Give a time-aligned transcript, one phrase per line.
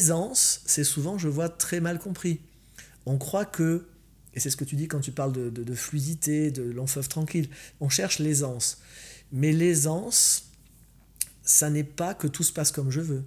[0.00, 2.40] l'aisance, c'est souvent, je vois, très mal compris.
[3.04, 3.86] On croit que,
[4.32, 7.50] et c'est ce que tu dis quand tu parles de, fluidité, de long tranquille,
[7.80, 8.80] on cherche l'aisance.
[9.30, 10.52] Mais l'aisance,
[11.42, 13.24] ça n'est pas que tout se passe comme je veux.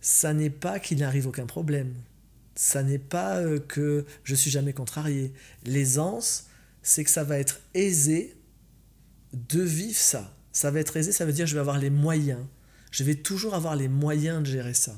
[0.00, 1.94] Ça n'est pas qu'il n'arrive aucun problème.
[2.56, 5.32] Ça n'est pas euh, que je suis jamais contrarié.
[5.64, 6.46] L'aisance,
[6.82, 8.34] c'est que ça va être aisé
[9.32, 10.34] de vivre ça.
[10.50, 12.44] Ça va être aisé, ça veut dire que je vais avoir les moyens.
[12.90, 14.96] Je vais toujours avoir les moyens de gérer ça.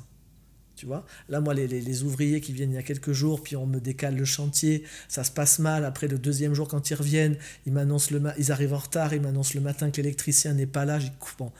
[0.79, 3.67] Tu vois Là, moi, les, ouvriers qui viennent il y a quelques jours, puis on
[3.67, 5.85] me décale le chantier, ça se passe mal.
[5.85, 9.21] Après, le deuxième jour, quand ils reviennent, ils, m'annoncent le ils arrivent en retard, ils
[9.21, 11.01] m'annoncent le matin que l'électricien n'est pas là.
[11.01, 11.51] J'ai bon.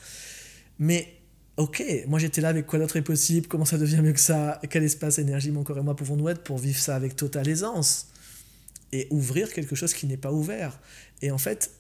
[0.79, 1.17] Mais,
[1.57, 4.61] ok, moi j'étais là avec quoi d'autre est possible, comment ça devient mieux que ça,
[4.71, 8.07] quel espace, énergie mon corps et moi pouvons-nous être pour vivre ça avec totale aisance
[8.93, 10.79] et ouvrir quelque chose qui n'est pas ouvert?
[11.23, 11.73] Et en fait,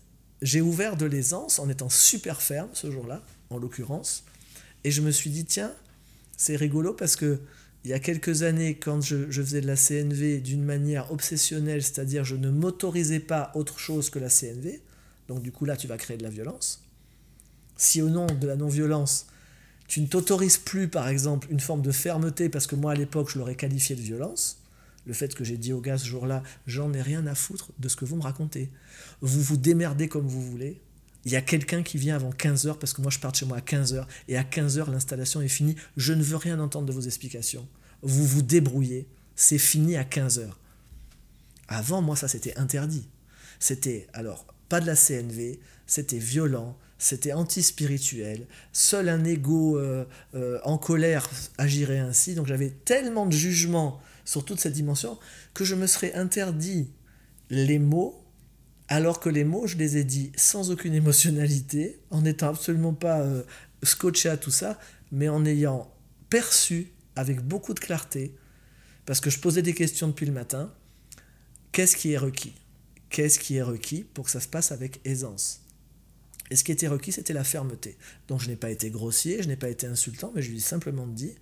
[0.42, 4.25] j'ai ouvert de l'aisance en étant super ferme ce jour-là, en l'occurrence,
[4.83, 5.73] et je me suis dit, tiens,
[6.39, 7.41] c'est rigolo parce que
[7.84, 12.25] il y a quelques années, quand je, faisais de la CNV d'une manière obsessionnelle, c'est-à-dire
[12.25, 14.80] je ne m'autorisais pas autre chose que la CNV,
[15.28, 16.83] donc du coup là tu vas créer de la violence.
[17.77, 19.27] Si au nom de la non-violence,
[19.86, 23.30] tu ne t'autorises plus par exemple une forme de fermeté, parce que moi à l'époque
[23.30, 24.61] je l'aurais qualifié de violence,
[25.06, 27.89] le fait que j'ai dit au gars ce jour-là, j'en ai rien à foutre de
[27.89, 28.70] ce que vous me racontez.
[29.23, 30.80] Vous vous démerdez comme vous voulez,
[31.24, 33.47] il y a quelqu'un qui vient avant 15h parce que moi je pars de chez
[33.47, 35.77] moi à 15h et à 15h l'installation est finie.
[35.97, 37.66] Je ne veux rien entendre de vos explications.
[38.02, 39.08] Vous vous débrouillez.
[39.34, 40.48] C'est fini à 15h.
[41.69, 43.06] Avant, moi, ça c'était interdit.
[43.61, 48.46] C'était alors pas de la CNV, c'était violent, c'était anti-spirituel.
[48.72, 52.34] Seul un ego euh, euh, en colère agirait ainsi.
[52.34, 55.19] Donc j'avais tellement de jugement sur toute cette dimension
[55.55, 56.91] que je me serais interdit
[57.50, 58.22] les mots
[58.89, 63.20] alors que les mots, je les ai dit sans aucune émotionnalité, en n'étant absolument pas
[63.20, 63.42] euh,
[63.83, 64.78] scotché à tout ça,
[65.12, 65.92] mais en ayant
[66.30, 68.35] perçu avec beaucoup de clarté,
[69.05, 70.73] parce que je posais des questions depuis le matin,
[71.73, 72.55] qu'est-ce qui est requis?
[73.11, 75.62] Qu'est-ce qui est requis pour que ça se passe avec aisance?
[76.51, 77.96] Et ce qui était requis, c'était la fermeté.
[78.27, 80.61] Donc je n'ai pas été grossier, je n'ai pas été insultant, mais je lui ai
[80.61, 81.35] simplement dit,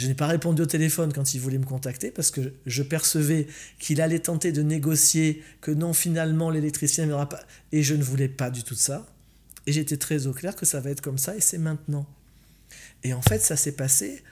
[0.00, 3.46] je n'ai pas répondu au téléphone quand il voulait me contacter parce que je percevais
[3.78, 7.40] qu'il allait tenter de négocier, que non, finalement, l'électricien ne pas.
[7.70, 9.06] Et je ne voulais pas du tout ça.
[9.66, 12.06] Et j'étais très au clair que ça va être comme ça et c'est maintenant.
[13.02, 14.24] Et en fait, ça s'est passé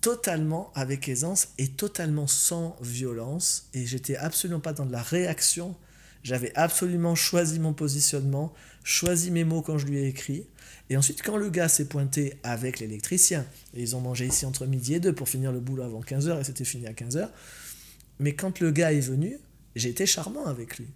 [0.00, 3.68] totalement avec aisance et totalement sans violence.
[3.74, 5.76] Et j'étais absolument pas dans de la réaction.
[6.22, 8.52] J'avais absolument choisi mon positionnement,
[8.84, 10.46] choisi mes mots quand je lui ai écrit.
[10.90, 14.66] Et ensuite, quand le gars s'est pointé avec l'électricien, et ils ont mangé ici entre
[14.66, 17.28] midi et deux pour finir le boulot avant 15h, et c'était fini à 15h,
[18.18, 19.38] mais quand le gars est venu,
[19.76, 20.88] j'ai été charmant avec lui.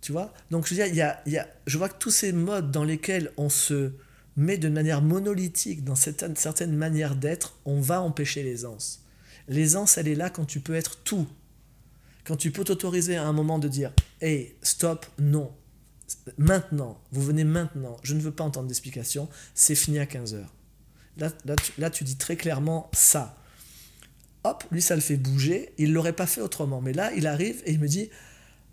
[0.00, 0.32] Tu vois?
[0.50, 2.84] Donc, je veux dire, y a, y a, je vois que tous ces modes dans
[2.84, 3.92] lesquels on se
[4.36, 9.04] met de manière monolithique dans cette certaine manière d'être, on va empêcher l'aisance.
[9.48, 11.26] L'aisance, elle est là quand tu peux être tout.
[12.24, 15.52] Quand tu peux t'autoriser à un moment de dire Hey, stop, non,
[16.38, 20.44] Maintenant, vous venez maintenant, je ne veux pas entendre d'explication, c'est fini à 15h.
[21.18, 21.30] Là,
[21.78, 23.36] là, tu, dis très clairement ça.
[24.44, 26.80] Hop, lui, ça le fait bouger, il ne l'aurait pas fait autrement.
[26.80, 28.08] Mais là, il arrive et il me dit,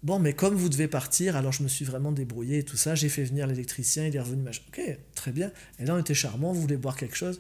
[0.04, 2.96] bon, mais comme vous devez partir, alors je me suis vraiment débrouillé et tout ça,
[2.96, 5.52] j'ai fait venir l'électricien, il est revenu, ok, très bien.
[5.80, 7.40] Et là, on était charmant, vous voulez boire quelque chose?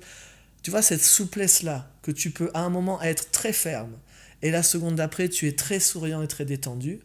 [0.63, 3.93] Tu vois, cette souplesse-là, que tu peux à un moment être très ferme,
[4.41, 6.99] et la seconde d'après, tu es très souriant et très détendu,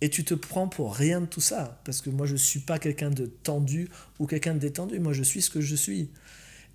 [0.00, 2.60] et tu te prends pour rien de tout ça, parce que moi je ne suis
[2.60, 6.10] pas quelqu'un de tendu ou quelqu'un de détendu, moi je suis ce que je suis.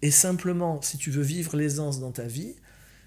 [0.02, 2.56] Et simplement, si tu veux vivre l'aisance dans ta vie,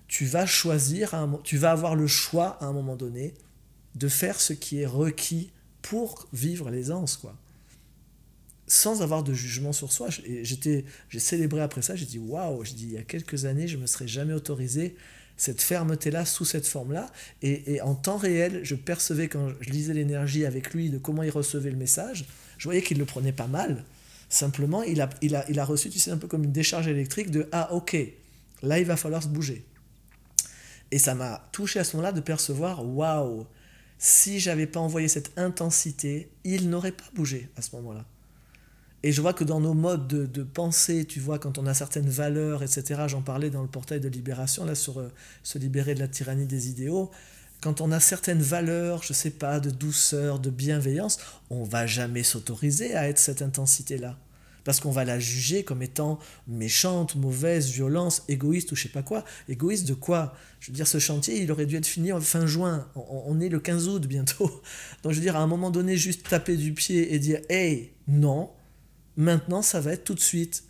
[0.09, 3.35] tu vas choisir, un, tu vas avoir le choix à un moment donné
[3.95, 7.37] de faire ce qui est requis pour vivre l'aisance, quoi.
[8.67, 10.09] Sans avoir de jugement sur soi.
[10.43, 13.69] J'étais, j'ai célébré après ça, j'ai dit waouh, j'ai dit il y a quelques années,
[13.69, 14.95] je me serais jamais autorisé
[15.43, 17.11] cette fermeté-là, sous cette forme-là.
[17.43, 21.31] Et, en temps réel, je percevais quand je lisais l'énergie avec lui de comment il
[21.31, 22.27] recevait le message,
[22.59, 23.85] je voyais qu'il le prenait pas mal.
[24.29, 26.87] Simplement, il a, il, a, il a reçu, tu sais, un peu comme une décharge
[26.87, 27.97] électrique de Ah, ok,
[28.63, 29.65] là, il va falloir se bouger.
[30.93, 33.45] Et ça m'a touché à ce moment-là de percevoir Waouh,
[33.99, 38.07] si j'avais pas envoyé cette intensité, il n'aurait pas bougé à ce moment-là.
[39.05, 41.75] Et je vois que dans nos modes de, de, pensée, tu vois, quand on a
[41.75, 45.11] certaines valeurs, etc., j'en parlais dans le portail de libération, là, sur euh,
[45.43, 47.11] se libérer de la tyrannie des idéaux,
[47.61, 51.19] quand on a certaines valeurs, je sais pas, de douceur, de bienveillance,
[51.49, 54.19] on va jamais s'autoriser à être cette intensité-là.
[54.65, 59.03] Parce qu'on va la juger comme étant méchante, mauvaise, violence, égoïste ou je sais pas
[59.03, 59.25] quoi.
[59.49, 60.35] Égoïste de quoi?
[60.61, 62.87] Je veux dire, ce chantier, il aurait dû être fini fin juin.
[62.95, 64.63] On, on est le 15 août bientôt.
[65.03, 67.93] Donc je veux dire, à un moment donné, juste taper du pied et dire Hey,
[68.07, 68.51] non,
[69.17, 70.65] Maintenant, ça va être tout de suite.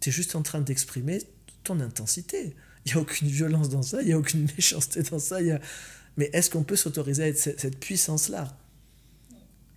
[0.00, 1.22] Tu es juste en train d'exprimer
[1.64, 2.54] ton intensité.
[2.84, 5.38] Il n'y a aucune violence dans ça, il n'y a aucune méchanceté dans ça.
[6.16, 8.56] Mais est-ce qu'on peut s'autoriser à être cette puissance-là?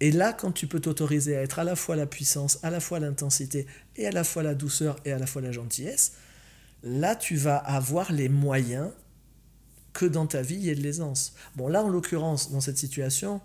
[0.01, 2.79] Et là, quand tu peux t'autoriser à être à la fois la puissance, à la
[2.79, 3.65] fois l'intensité,
[3.95, 6.13] et à la fois la douceur, et à la fois la gentillesse,
[6.83, 8.89] là, tu vas avoir les moyens
[9.93, 11.33] que dans ta vie, il y ait de l'aisance.
[11.55, 13.39] Bon, là, en l'occurrence, dans cette situation,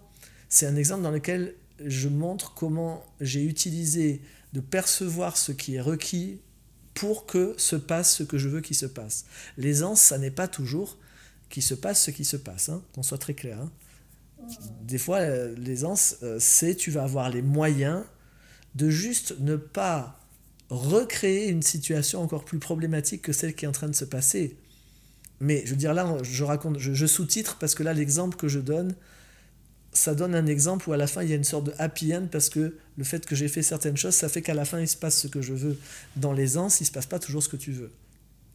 [0.48, 1.54] c'est un exemple dans lequel
[1.84, 4.20] je montre comment j'ai utilisé
[4.52, 6.40] de percevoir ce qui est requis
[6.94, 9.24] pour que se passe ce que je veux qu'il se passe.
[9.56, 10.98] L'aisance, ça n'est pas toujours
[11.48, 13.60] qu'il se passe ce qui se passe, hein, qu'on soit très clair.
[13.60, 13.70] Hein.
[14.82, 18.04] Des fois, euh, l'aisance, euh, c'est tu vas avoir les moyens
[18.74, 20.18] de juste ne pas
[20.68, 24.56] recréer une situation encore plus problématique que celle qui est en train de se passer.
[25.40, 28.60] Mais je veux dire, là, je raconte, je sous-titre parce que là, l'exemple que je
[28.60, 28.94] donne,
[29.92, 32.14] ça donne un exemple où à la fin il y a une sorte de happy
[32.14, 34.80] end parce que le fait que j'ai fait certaines choses, ça fait qu'à la fin
[34.80, 35.78] il se passe ce que je veux.
[36.16, 37.90] Dans l'aisance, il ne se passe pas toujours ce que tu veux.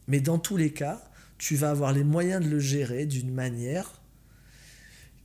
[0.08, 1.02] Mais dans tous les cas,
[1.38, 4.00] tu vas avoir les moyens de le gérer d'une manière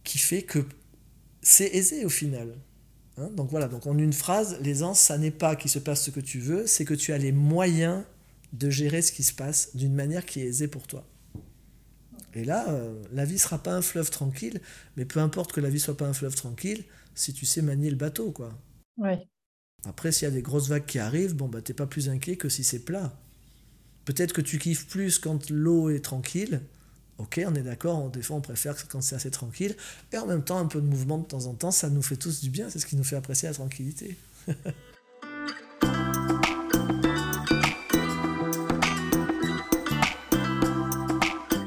[0.04, 0.66] qui fait que
[1.42, 2.56] c'est aisé au final.
[3.18, 6.12] Hein donc voilà, donc en une phrase, l'aisance, ça n'est pas qu'il se passe ce
[6.12, 8.04] que tu veux, c'est que tu as les moyens
[8.54, 11.06] de gérer ce qui se passe d'une manière qui est aisée pour toi.
[12.34, 14.62] Et là, euh, la vie sera pas un fleuve tranquille,
[14.96, 16.84] mais peu importe que la vie soit pas un fleuve tranquille,
[17.14, 18.58] si tu sais manier le bateau, quoi.
[18.98, 19.28] Ouais.
[19.86, 22.38] Après, s'il y a des grosses vagues qui arrivent, bon, bah, t'es pas plus inquiet
[22.38, 23.14] que si c'est plat.
[24.06, 26.62] Peut-être que tu kiffes plus quand l'eau est tranquille.
[27.18, 29.76] Ok, on est d'accord, des fois on préfère quand c'est assez tranquille.
[30.12, 32.16] Et en même temps, un peu de mouvement de temps en temps, ça nous fait
[32.16, 34.18] tous du bien, c'est ce qui nous fait apprécier la tranquillité.